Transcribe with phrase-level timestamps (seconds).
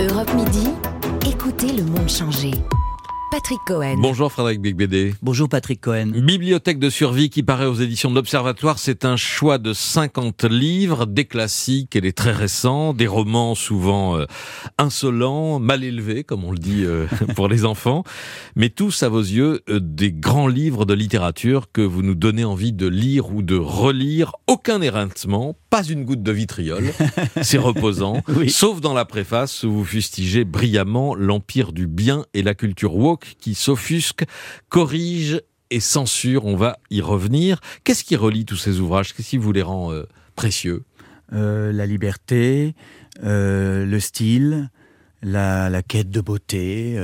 [0.00, 0.68] Europe Midi,
[1.26, 2.52] écoutez le monde changer.
[3.32, 3.96] Patrick Cohen.
[3.98, 5.14] Bonjour Frédéric Bigbédé.
[5.22, 6.12] Bonjour Patrick Cohen.
[6.14, 11.04] Bibliothèque de survie qui paraît aux éditions de l'Observatoire, c'est un choix de 50 livres,
[11.04, 14.26] des classiques et des très récents, des romans souvent euh,
[14.78, 17.06] insolents, mal élevés comme on le dit euh,
[17.36, 18.02] pour les enfants,
[18.56, 22.44] mais tous à vos yeux euh, des grands livres de littérature que vous nous donnez
[22.44, 26.84] envie de lire ou de relire, aucun éreintement, pas une goutte de vitriol,
[27.42, 28.48] c'est reposant, Oui.
[28.50, 33.34] sauf dans la préface où vous fustigez brillamment l'empire du bien et la culture woke
[33.38, 34.24] qui s'offusque,
[34.70, 36.46] corrige et censure.
[36.46, 37.60] On va y revenir.
[37.84, 39.12] Qu'est-ce qui relie tous ces ouvrages?
[39.14, 40.04] Qu'est-ce qui vous les rend euh,
[40.36, 40.84] précieux?
[41.34, 42.74] Euh, la liberté,
[43.22, 44.70] euh, le style,
[45.20, 46.96] la, la quête de beauté,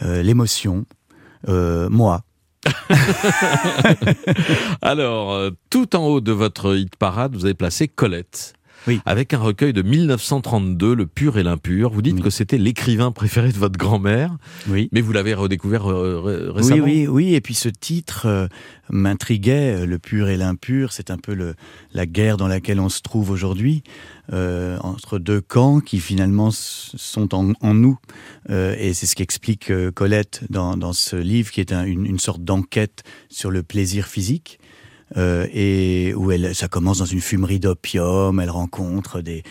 [0.00, 0.86] l'émotion,
[1.48, 2.22] moi.
[4.82, 8.54] Alors, euh, tout en haut de votre hit parade, vous avez placé Colette.
[8.86, 9.00] Oui.
[9.04, 11.90] Avec un recueil de 1932, Le pur et l'impur.
[11.90, 12.22] Vous dites Oui.
[12.22, 14.36] que c'était l'écrivain préféré de votre grand-mère,
[14.68, 14.88] Oui.
[14.92, 16.84] mais vous l'avez redécouvert euh, Oui, récemment.
[16.84, 17.34] oui, oui.
[17.34, 18.46] Et puis ce titre euh,
[18.90, 20.92] m'intriguait, euh, le pur et l'impur.
[20.92, 21.54] C'est un peu le,
[21.92, 23.82] la guerre dans laquelle on se trouve aujourd'hui,
[24.32, 27.98] euh, entre deux camps qui finalement sont en, en nous.
[28.48, 32.18] Euh, et c'est ce qu'explique Colette dans, dans ce livre, qui est un- une, une
[32.18, 34.58] sorte d'enquête sur le plaisir physique.
[35.16, 39.42] Euh, et où elle, ça commence dans une fumerie d'opium, elle rencontre des,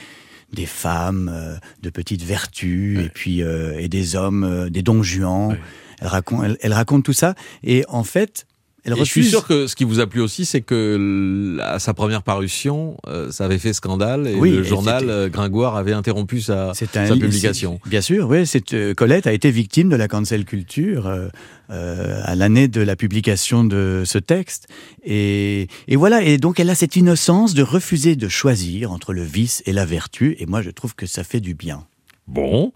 [0.53, 3.05] des femmes euh, de petites vertus Ouais.
[3.05, 5.49] et puis euh, et des hommes, euh, des dons juans.
[5.49, 5.59] Ouais.
[6.01, 8.45] Elle raconte, elle, elle raconte tout ça et en fait,
[8.83, 11.79] elle Et je suis sûr que ce qui vous a plu aussi, c'est que à
[11.79, 15.75] sa première parution, euh, ça avait fait scandale et Oui, le et journal euh, Gringoire
[15.75, 17.79] avait interrompu sa, un publication.
[17.85, 18.45] Bien sûr, oui.
[18.45, 21.27] C'est euh, Colette a été victime de la cancel culture euh,
[21.69, 24.67] euh, à l'année de la publication de ce texte.
[25.03, 26.23] Et, et voilà.
[26.23, 29.85] Et donc elle a cette innocence de refuser de choisir entre le vice et la
[29.85, 30.35] vertu.
[30.39, 31.85] Et moi, je trouve que ça fait du bien.
[32.27, 32.71] Bon,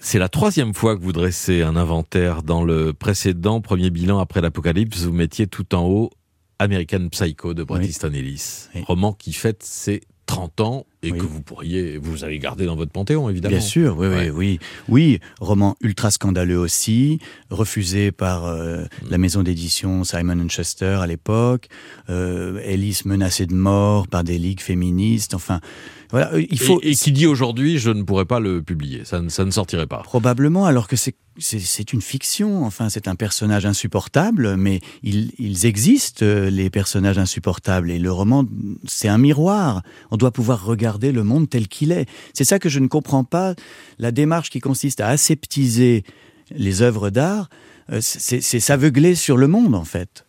[0.00, 2.42] c'est la troisième fois que vous dressez un inventaire.
[2.42, 6.10] Dans le précédent premier bilan après l'apocalypse, vous mettiez tout en haut
[6.58, 7.86] American Psycho de Bret Oui.
[7.88, 8.82] Easton Ellis, Oui.
[8.86, 11.18] roman qui fête ses 30 ans et Oui.
[11.18, 13.56] que vous pourriez, vous avez gardé dans votre panthéon évidemment.
[13.56, 14.30] Bien sûr, oui, Ouais.
[14.30, 14.60] oui, oui.
[14.88, 17.18] Oui, roman ultra scandaleux aussi,
[17.48, 21.68] refusé par euh, la maison d'édition Simon Schuster à l'époque,
[22.10, 25.60] euh, Ellis menacée de mort par des ligues féministes, enfin,
[26.10, 26.80] voilà, euh, il faut...
[26.82, 29.50] Et, et qui dit aujourd'hui, je ne pourrais pas le publier, ça ne, ça ne
[29.52, 29.98] sortirait pas.
[30.02, 32.64] Probablement, alors que c'est une fiction.
[32.64, 37.90] Enfin, c'est un personnage insupportable, mais ils, ils existent, euh, les personnages insupportables.
[37.92, 38.44] Et le roman,
[38.86, 39.82] c'est un miroir.
[40.10, 42.06] On doit pouvoir regarder le monde tel qu'il est.
[42.34, 43.54] C'est ça que je ne comprends pas.
[43.98, 46.04] La démarche qui consiste à aseptiser
[46.54, 47.48] les œuvres d'art,
[47.92, 50.24] euh, c'est s'aveugler sur le monde, en fait.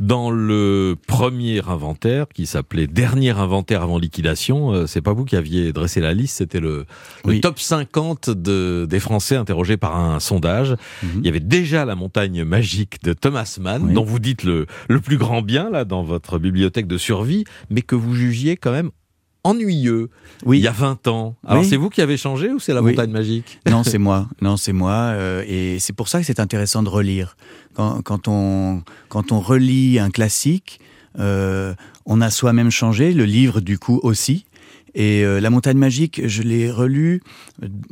[0.00, 5.34] Dans le premier inventaire, qui s'appelait Dernier inventaire avant liquidation, euh, c'est pas vous qui
[5.34, 6.86] aviez dressé la liste, c'était le,
[7.42, 10.76] top 50 de, des Français interrogés par un sondage.
[11.02, 11.10] Mhm.
[11.18, 13.92] Il y avait déjà la montagne magique de Thomas Mann, Oui.
[13.94, 17.82] dont vous dites le, le plus grand bien là dans votre bibliothèque de survie, mais
[17.82, 18.92] que vous jugiez quand même
[19.48, 20.10] ennuyeux
[20.44, 20.58] Oui.
[20.58, 21.34] il y a 20 ans.
[21.46, 21.68] Alors Oui.
[21.68, 22.92] c'est vous qui avez changé ou c'est la Oui.
[22.92, 23.58] montagne magique?
[23.70, 24.28] Non, c'est moi.
[24.42, 24.92] Non, c'est moi.
[24.92, 27.36] euh, et c'est pour ça que c'est intéressant de relire.
[27.74, 30.80] Quand, quand, on, quand on relit un classique,
[31.18, 31.74] euh,
[32.06, 34.44] on a soi-même changé, le livre du coup aussi.
[34.94, 37.22] Et euh, La montagne magique, je l'ai relu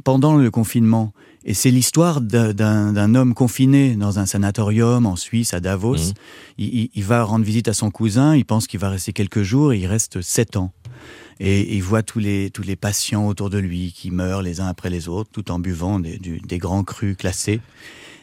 [0.05, 1.13] pendant le confinement.
[1.49, 5.95] Et c'est l'histoire d'un- homme confiné dans un sanatorium en Suisse, à Davos.
[5.95, 6.13] Mhm.
[6.59, 9.43] Il, il- il va rendre visite à son cousin, il pense qu'il va rester quelques
[9.43, 10.73] jours, et il reste sept ans.
[11.39, 14.67] Et il voit tous les, tous les patients autour de lui qui meurent les uns
[14.69, 17.61] après les autres, tout en buvant des, du- des grands crus classés.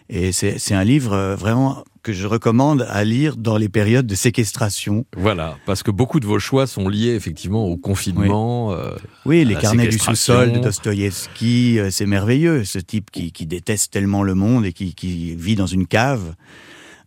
[0.10, 4.16] Et c'est un livre euh, vraiment que je recommande à lire dans les périodes de
[4.16, 5.06] séquestration.
[5.16, 8.74] Voilà, parce que beaucoup de vos choix sont liés effectivement au confinement.
[8.74, 8.92] euh,
[9.26, 12.66] Oui, les la carnets du sous-sol de Dostoïevski, euh, c'est merveilleux.
[12.66, 16.36] Ce type qui, qui déteste tellement le monde et qui, qui vit dans une cave.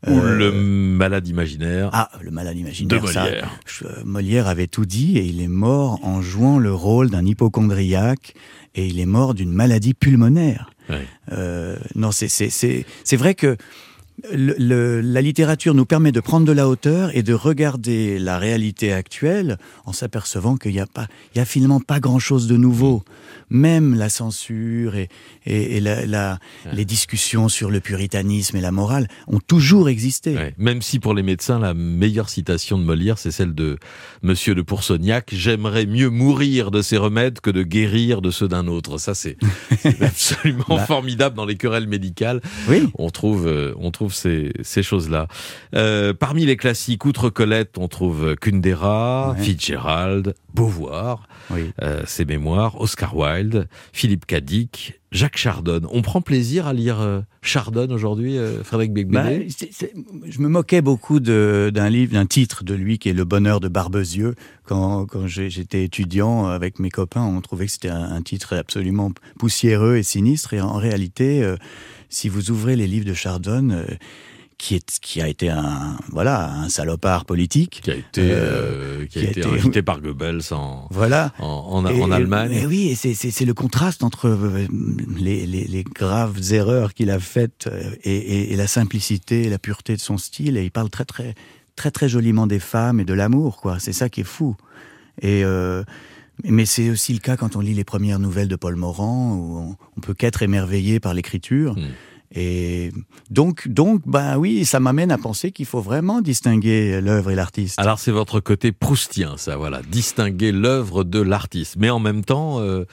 [0.07, 3.03] Ou Euh, le malade imaginaire Ah, le malade de imaginaire.
[3.03, 3.59] Molière.
[3.83, 8.35] Euh, Molière avait tout dit et il est mort en jouant le rôle d'un hypochondriaque
[8.75, 10.71] et il est mort d'une maladie pulmonaire.
[10.89, 11.07] Ouais.
[11.33, 13.57] Euh, non, c'est c'est c'est c'est vrai que
[14.33, 18.39] le- le- la littérature nous permet de prendre de la hauteur et de regarder la
[18.39, 22.47] réalité actuelle en s'apercevant qu'il n'y a pas, il y a finalement pas grand chose
[22.47, 23.03] de nouveau.
[23.49, 25.09] Même la censure et,
[25.45, 26.39] et, et la, la-
[26.73, 30.35] les discussions sur le puritanisme et la morale ont toujours existé.
[30.35, 30.55] Ouais.
[30.59, 33.79] Même si pour les médecins, la meilleure citation de Molière, c'est celle de
[34.23, 35.29] Monsieur de Poursognac.
[35.33, 38.99] J'aimerais mieux mourir de ces remèdes que de guérir de ceux d'un autre.
[38.99, 39.37] Ça, c'est
[40.01, 40.87] absolument Bah.
[40.87, 42.41] formidable dans les querelles médicales.
[42.69, 42.89] Oui.
[42.99, 45.29] On trouve, euh, on trouve ces, ces choses-là.
[45.75, 49.43] Euh, parmi les classiques, outre Colette, on trouve Kundera, Ouais.
[49.45, 51.71] Fitzgerald, Beauvoir, Oui.
[51.83, 55.81] euh, ses mémoires, Oscar Wilde, Philippe Cadic, Jacques Chardon.
[55.93, 59.93] On prend plaisir à lire euh, Chardon aujourd'hui, euh, Frédéric Bah, c'est- c'est-
[60.29, 63.69] je me moquais beaucoup d'un livre, d'un titre de lui qui est Le bonheur de
[63.69, 64.35] Barbezieux.
[64.65, 69.97] Quand, j'étais étudiant avec mes copains, on trouvait que c'était un, un titre absolument poussiéreux
[69.97, 70.55] et sinistre.
[70.55, 71.57] Et en réalité, euh,
[72.09, 73.85] si vous ouvrez les livres de Chardon, euh,
[74.59, 79.07] qui, est, qui a été un, voilà, un salopard politique, qui a été, Euh, euh,
[79.07, 81.33] qui a qui a été été- invité par Goebbels en, voilà.
[81.39, 82.53] en, en, Et- en Allemagne.
[82.53, 84.67] Et oui, c'est- le contraste entre euh,
[85.19, 87.69] les, les- les graves erreurs qu'il a faites
[88.03, 90.57] et, et- et la simplicité et la pureté de son style.
[90.57, 91.35] Et il parle très très
[91.77, 93.79] très très joliment des femmes et de l'amour, quoi.
[93.79, 94.57] C'est ça qui est fou.
[95.21, 95.83] Et euh,
[96.45, 99.59] mais c'est aussi le cas quand on lit les premières nouvelles de Paul Morand, où
[99.59, 101.75] on, on peut qu'être émerveillé par l'écriture.
[101.77, 101.83] Mm.
[102.35, 102.93] Et
[103.31, 107.79] donc, donc, bah oui, ça m'amène à penser qu'il faut vraiment distinguer l'œuvre et l'artiste.
[107.79, 111.77] Alors c'est votre côté proustien, ça, voilà, distinguer l'œuvre de l'artiste.
[111.79, 112.85] Mais en même temps, euh,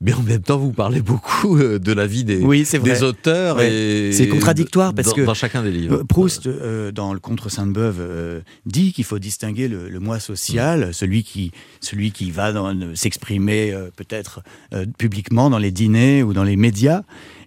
[0.00, 3.56] mais en même temps, vous parlez beaucoup euh, de la vie des, Oui, des auteurs
[3.56, 3.72] Ouais.
[3.72, 6.02] et C'est contradictoire parce dans, que- dans chacun des livres.
[6.04, 10.94] Proust, euh, dans le Contre Sainte-Beuve, euh, dit qu'il faut distinguer le, le moi social,
[10.94, 11.50] celui qui,
[11.80, 12.52] celui qui va
[12.94, 14.42] s'exprimer euh, peut-être
[14.98, 17.02] publiquement dans les dîners ou dans les médias,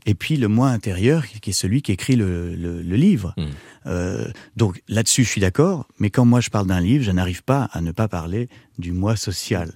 [0.06, 3.34] et puis le moi intérieur, qui est celui qui écrit le, le- le livre.
[3.38, 4.32] Mm.
[4.58, 7.70] Donc là-dessus, je suis d'accord, mais quand moi je parle d'un livre, je n'arrive pas
[7.72, 9.72] à ne pas parler du moi social.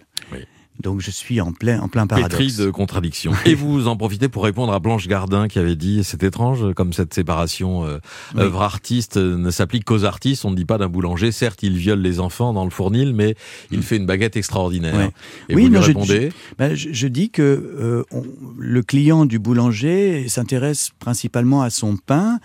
[0.81, 2.37] Donc je suis en plein, en plein paradoxe.
[2.37, 3.31] Pétri de contradictions.
[3.45, 6.91] Et vous en profitez pour répondre à Blanche Gardin qui avait dit c'est étrange comme
[6.93, 7.97] cette séparation euh,
[8.35, 8.41] Oui.
[8.41, 10.43] œuvre artiste euh, ne s'applique qu'aux artistes.
[10.45, 11.31] On ne dit pas d'un boulanger.
[11.31, 13.35] Certes, il viole les enfants dans le fournil, mais
[13.71, 14.95] il fait une baguette extraordinaire.
[14.95, 15.11] Ouais.
[15.49, 18.23] Et Oui, vous lui non, je- répondez Ben, je, je dis que euh, on-
[18.57, 22.39] le client du boulanger s'intéresse principalement à son pain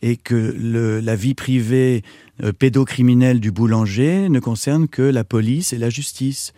[0.00, 2.02] et que le- la vie privée
[2.42, 6.52] euh, pédocriminelle du boulanger ne concerne que la police et la justice.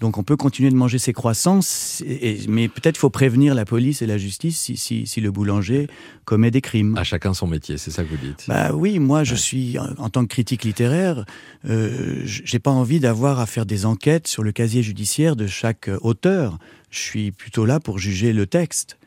[0.00, 1.60] Donc on peut continuer de manger ses croissants,
[2.06, 5.88] et- mais peut-être faut prévenir la police et la justice si, si, si le boulanger
[6.24, 6.96] commet des crimes.
[6.96, 8.44] à chacun son métier, c'est ça que vous dites.
[8.48, 11.24] Bah oui, moi je suis en, en tant que critique littéraire,
[11.68, 15.88] euh, j'ai pas envie d'avoir à faire des enquêtes sur le casier judiciaire de chaque
[15.88, 16.58] euh, auteur.
[16.90, 18.98] Je suis plutôt là pour juger le texte.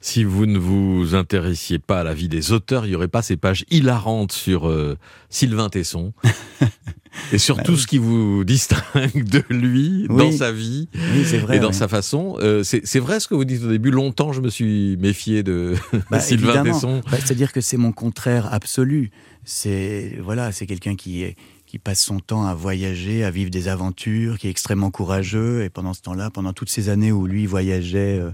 [0.00, 3.22] Si vous ne vous intéressiez pas à la vie des auteurs, il n'y aurait pas
[3.22, 4.96] ces pages hilarantes sur euh,
[5.28, 6.12] Sylvain Tesson
[7.32, 7.78] et sur Bah tout oui.
[7.78, 10.16] ce qui vous distingue de lui Oui.
[10.16, 11.56] dans sa vie Oui, c'est vrai.
[11.56, 11.72] et dans ouais.
[11.72, 12.36] sa façon.
[12.40, 13.90] Euh, c'est c'est vrai ce que vous dites au début.
[13.90, 15.74] Longtemps, je me suis méfié de
[16.10, 16.74] Bah, Sylvain évidemment.
[16.74, 17.00] Tesson.
[17.10, 19.10] Bah, C'est-à-dire que c'est mon contraire absolu.
[19.44, 21.34] C'est voilà, c'est quelqu'un qui est
[21.66, 25.64] qui passe son temps à voyager, à vivre des aventures, qui est extrêmement courageux.
[25.64, 28.30] Et pendant ce temps-là, pendant toutes ces années où lui voyageait euh,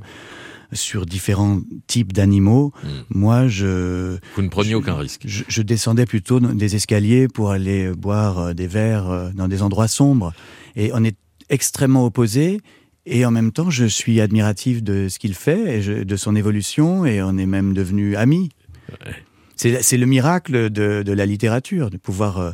[0.72, 2.88] sur différents types d'animaux, Mm.
[3.10, 5.22] moi je Vous ne preniez Je- aucun risque.
[5.26, 9.62] Je, je descendais plutôt des escaliers pour aller boire euh, des verres euh, dans des
[9.62, 10.32] endroits sombres.
[10.76, 11.16] Et on est
[11.50, 12.60] extrêmement opposés.
[13.06, 16.34] Et en même temps, je suis admiratif de ce qu'il fait et je- de son
[16.36, 17.04] évolution.
[17.04, 18.48] Et on est même devenus amis.
[18.90, 19.12] Ouais.
[19.56, 22.50] C'est c'est le miracle de, de la littérature, de pouvoir euh,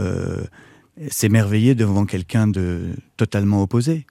[0.00, 0.44] euh,
[1.10, 2.80] s'émerveiller devant quelqu'un de
[3.16, 4.06] totalement opposé.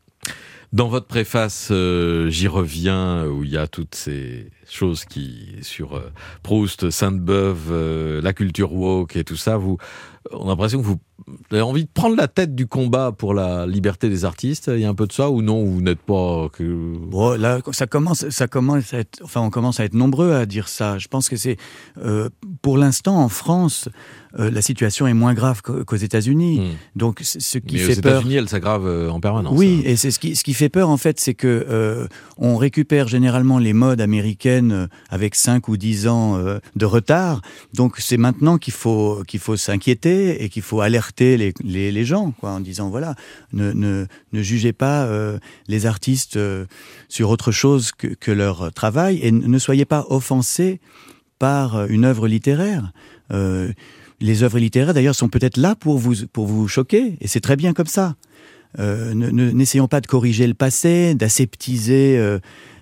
[0.74, 5.96] Dans votre préface, euh, j'y reviens, où il y a toutes ces choses qui sur
[5.96, 6.12] euh,
[6.44, 9.58] Proust, Sainte-Beuve, euh, la culture woke et tout ça.
[9.58, 9.78] Vous,
[10.32, 11.00] on a l'impression que vous
[11.52, 14.70] avez envie de prendre la tête du combat pour la liberté des artistes.
[14.74, 17.60] Il y a un peu de ça ou non Vous n'êtes pas que Bon, là,
[17.72, 20.98] ça commence, ça commence à être, enfin, on commence à être nombreux à dire ça.
[20.98, 21.58] Je pense que c'est,
[21.98, 22.30] euh,
[22.62, 23.90] pour l'instant, en France,
[24.40, 26.60] euh, la situation est moins grave qu'aux États-Unis.
[26.60, 26.76] Hmm.
[26.96, 28.20] Donc, ce qui Mais aux fait peur.
[28.20, 29.54] États-Unis, elle s'aggrave en permanence.
[29.56, 29.90] Oui, hein.
[29.90, 32.08] et c'est ce qui, ce qui fait peur en fait, c'est que euh,
[32.38, 37.42] on récupère généralement les modes américaines euh, avec 5 ou 10 ans euh, de retard.
[37.74, 41.54] Donc c'est maintenant qu'il faut faut s'inquiéter et qu'il faut alerter les,
[41.92, 43.16] les, gens, en disant voilà,
[43.54, 45.38] ne, ne, ne jugez pas euh,
[45.68, 46.40] les artistes
[47.10, 50.80] sur autre chose que, leur travail et ne soyez pas offensés
[51.40, 52.92] par une œuvre littéraire.
[54.20, 57.56] Les œuvres littéraires, d'ailleurs, sont peut-être là pour vous, pour vous choquer, et c'est très
[57.56, 58.16] bien comme ça.
[58.80, 62.18] Euh, ne- ne- N'essayons pas de corriger le passé, d'aseptiser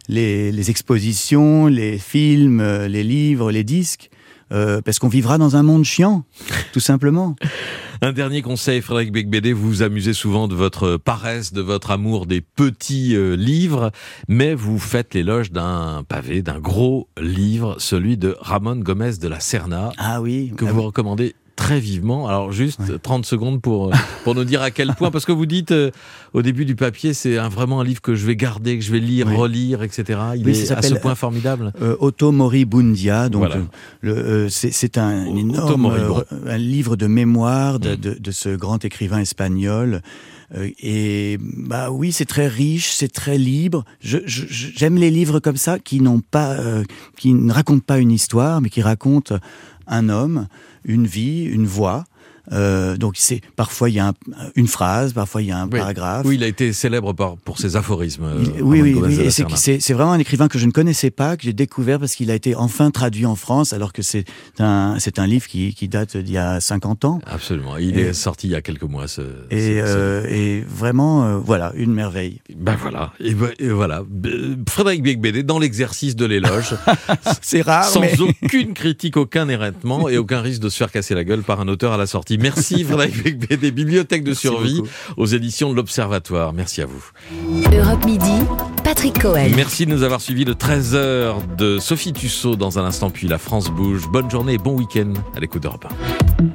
[0.09, 4.09] les, les expositions, les films, euh, les livres, les disques,
[4.51, 6.23] euh, parce qu'on vivra dans un monde chiant,
[6.73, 7.35] tout simplement.
[8.01, 12.25] Un dernier conseil, Frédéric Becbédé, vous vous amusez souvent de votre paresse, de votre amour
[12.25, 13.91] des petits euh, livres,
[14.27, 19.39] mais vous faites l'éloge d'un pavé, d'un gros livre, celui de Ramon Gomez de la
[19.39, 20.85] Serna, Ah oui, que ah vous oui.
[20.87, 22.27] recommandez très vivement.
[22.27, 23.91] Alors juste 30 secondes pour, euh,
[24.23, 25.91] pour nous dire à quel point, parce que vous dites euh,
[26.33, 28.99] au début du papier, c'est vraiment un livre que je vais garder, que je vais
[28.99, 30.19] lire, relire, etc.
[30.35, 31.71] Il est à ce point formidable.
[31.81, 33.49] Euh, Otto Moribundia, donc
[34.49, 35.93] c'est un énorme
[36.45, 37.95] un livre de mémoire de, mm.
[37.95, 40.01] de, de, ce grand écrivain espagnol.
[40.79, 43.83] et bah oui, c'est très riche, c'est très libre.
[44.01, 46.57] J'aime les livres comme ça qui n'ont pas,
[47.17, 49.37] qui ne racontent pas une histoire, mais qui racontent
[49.87, 50.47] un homme,
[50.83, 52.05] une vie, une voix.
[52.51, 54.13] Euh, donc c'est parfois il y a
[54.55, 56.25] une phrase, parfois il y a un paragraphe.
[56.25, 58.23] Oui, il a été célèbre par, pour ses aphorismes.
[58.23, 59.31] Euh, oui, oui, oui.
[59.31, 62.35] c'est vraiment un écrivain que je ne connaissais pas, que j'ai découvert parce qu'il a
[62.35, 64.25] été enfin traduit en France, alors que c'est
[64.59, 67.19] un livre qui, qui date d'il y a 50 ans.
[67.25, 67.77] Absolument.
[67.77, 69.07] Il est sorti il y a quelques mois.
[69.07, 69.21] Ce,
[69.51, 72.41] et, euh, et vraiment, euh, voilà, une merveille.
[72.55, 73.13] Ben voilà.
[73.19, 74.03] Et, ben, voilà.
[74.69, 76.75] Frédéric Beigbeder dans l'exercice de l'éloge.
[77.41, 77.85] c'est rare.
[77.85, 81.59] Sans aucune critique, aucun éreintement et aucun risque de se faire casser la gueule par
[81.59, 82.34] un auteur à la sortie.
[82.37, 84.81] Merci Frédéric des bibliothèques de survie
[85.17, 86.53] aux éditions de l'Observatoire.
[86.53, 87.03] Merci à vous.
[87.73, 88.31] Europe Midi,
[88.83, 89.49] Patrick Cohen.
[89.55, 93.37] Merci de nous avoir suivis de 13h de Sophie Tussaud dans un instant, puis la
[93.37, 94.07] France bouge.
[94.11, 95.85] Bonne journée et bon week-end à l'écoute d'Europe
[96.39, 96.45] 1.